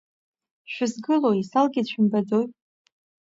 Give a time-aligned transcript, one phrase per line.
[0.71, 2.45] Шәызгылои салгеит шәымбаӡои?